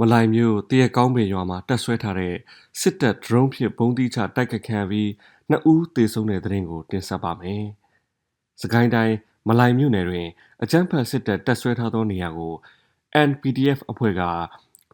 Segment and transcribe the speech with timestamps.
[0.00, 2.34] မလိုင်မျိုးတရက်ကောင်းပင်ရွာမှာတက်ဆွဲထားတဲ့
[2.80, 5.10] စစ်တပ်ဒရုန်းဖြင့်ပုံးတိချတိုက်ခတ်ခံရပြီး
[5.50, 7.64] နှစ်ဦးသေဆုံးတဲ့တဲ့ရင်ကိုတင်ဆက်ပါမယ်။
[8.62, 9.14] စကိုင်းတိုင်း
[9.48, 10.28] မလိုင်မြို့နယ်တွင်
[10.62, 12.54] အကြမ်းဖက်စစ်တပ်တက်ဆွဲထားသောနေရာကို
[13.28, 14.22] NPDF အဖွဲ့က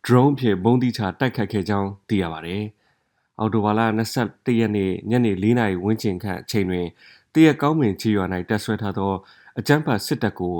[0.06, 2.62] drone ဖြင့်ပုံးတိချတိုက်ခတ်ခဲ့ကြောင်းသိရပါတယ်။
[3.38, 3.80] အော်တိုဘာလ
[4.20, 6.86] 21ရက်နေ့ညနေ4နာရီဝန်းကျင်ခန့်အချိန်တွင်
[7.34, 9.12] တရက်ကောင်းပင်ချီရွာ၌တက်ဆွဲထားသော
[9.58, 10.56] အကြမ်းဖက်စစ်တပ်ကို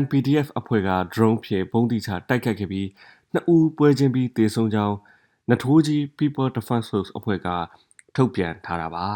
[0.00, 2.88] NPDF အဖွဲ့က drone ဖြင့်ပုံးတိချတိုက်ခတ်ခဲ့ပြီး
[3.32, 4.96] နှစ်ဦးပွဲချင်းပြီးသေဆုံးကြောင်း
[5.50, 7.48] နထိုးကြီး People Defense Force အဖွဲ့က
[8.14, 9.06] ထုတ်ပြန်ထားတာပါ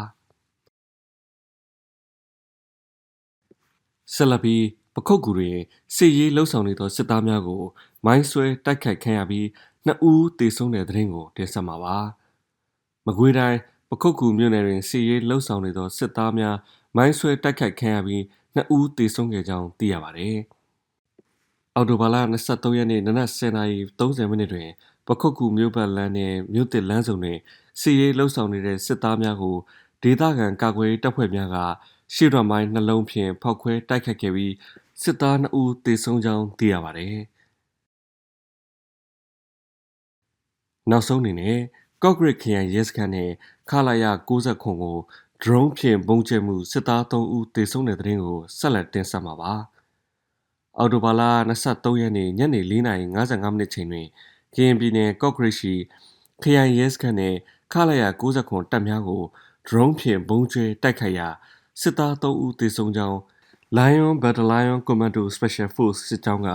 [4.13, 4.63] ဆက်လက်ပြီး
[4.95, 5.57] ပခုတ်ကူတွင်
[5.95, 7.63] စစ်ရေးလှုပ်ဆောင်နေသောစစ်သားများကို
[8.05, 9.47] မိုင်းဆွဲတိုက်ခိုက်ခံရပြီး
[9.85, 11.97] နှစ်ဦးသေဆုံးတဲ့တဲ့ရင်ကိုတင်ဆက်မှာပါ
[13.05, 16.55] မကွေးတိုင်းပခုတ်ကူမြို့နယ်တွင်စစ်ရေးလှုပ်ဆောင်နေသောစစ်သားများ
[16.95, 18.23] မိုင်းဆွဲတိုက်ခိုက်ခံရပြီး
[18.55, 20.37] နှစ်ဦးသေဆုံးခဲ့ကြောင်းသိရပါတယ်
[21.77, 24.69] အော်တိုဘာလ23ရက်နေ့နနက်10:30မိနစ်တွင်
[25.07, 27.39] ပခုတ်ကူမြို့ပတ်လမ်းနှင့်မြို့တစ်လမ်းစုံတွင်
[27.79, 29.57] စီရေးလှုပ်ဆောင်နေတဲ့စစ်သားများကို
[30.03, 31.57] ဒေသခံကာကွယ်တပ်ဖွဲ့များက
[32.13, 34.53] ရှေ့တော်မိုင်းနှလုံးဖြင့်ဖောက်ခွဲတိုက်ခတ်ခဲ့ပြီး
[35.01, 37.15] စစ်သား2ဦးသေဆုံးကြောင်းသိရပါတယ်။
[40.89, 41.57] နောက်ဆုံးအနေနဲ့
[42.03, 43.31] ကော့ဂရစ်ခရိုင်ရဲစခန်းနဲ့
[43.69, 44.29] ခလာရ69
[44.83, 44.97] ကို
[45.41, 49.53] drone ဖြင့်ပုံကျဲမှုစစ်သား3ဦးသေဆုံးတဲ့တဲ့ရင်ကိုဆက်လက်တင်ဆက်မှာပါ။
[50.79, 51.21] အော်တိုဘာလ
[51.61, 54.07] 23ရက်နေ့ညနေ4:55မိနစ်ချိန်တွင်
[54.53, 55.73] ကရင်ပြည်နယ်ကော့ဂရိတ်ရှိ
[56.41, 57.35] ခရိုင်ရဲစခန်းနဲ့
[57.73, 59.23] ခလာရ69တပ်များကို
[59.67, 61.27] drone ဖြင့်ပုံကျဲတိုက်ခိုက်ရာ
[61.81, 63.19] စစ်သား3ဦးသေဆုံးကြောင်း
[63.77, 66.49] Lion Battalion Commando Special Force စစ်ကြောင်းက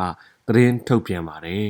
[0.46, 1.68] သတင်းထုတ်ပြန်ပါတယ်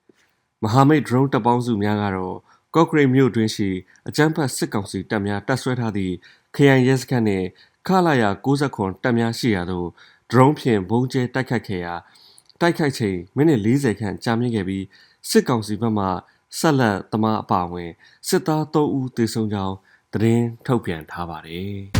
[0.62, 2.36] ။မဟာမိတ် drone တပ်ပေါင်းစုများကတော့
[2.74, 3.68] ကော့ဂရိတ်မြို့တွင်းရှိ
[4.08, 6.14] အကြမ်းဖက်စစ်ကောင်စီတပ်များတပ်ဆွဲထားသည့်
[6.54, 7.46] ခရိုင်ရဲစခန်းနှင့်
[7.86, 9.88] ခလာရ69တပ်များရှိရာသို့
[10.30, 11.94] drone ဖြင့်ဘုံကျဲတိုက်ခိုက်ခဲ့ရာ
[12.60, 14.84] တိုက်ခိုက်ချိန်မိနစ်40ခန့်ကြာမြင့်ခဲ့ပြီး
[15.30, 16.06] စစ်ကောင်စီဘက်မှ
[16.58, 17.90] ဆက်လက်သမားအပါအဝင်
[18.28, 19.76] စစ်သား3ဦးသေဆုံးကြောင်း
[20.12, 21.78] သတင်းထုတ်ပြန်ထားပါတယ်။